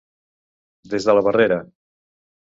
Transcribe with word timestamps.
Des 0.95 1.05
de 1.11 1.15
la 1.19 1.23
barrera. 1.29 1.61